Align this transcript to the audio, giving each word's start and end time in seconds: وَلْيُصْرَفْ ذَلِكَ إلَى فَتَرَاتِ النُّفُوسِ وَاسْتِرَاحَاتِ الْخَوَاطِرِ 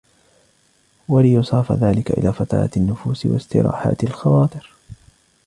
وَلْيُصْرَفْ 1.09 1.71
ذَلِكَ 1.71 2.11
إلَى 2.11 2.33
فَتَرَاتِ 2.33 2.77
النُّفُوسِ 2.77 3.25
وَاسْتِرَاحَاتِ 3.25 4.03
الْخَوَاطِرِ 4.03 4.71